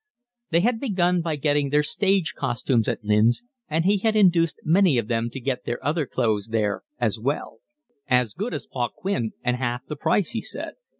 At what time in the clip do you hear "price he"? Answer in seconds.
9.95-10.41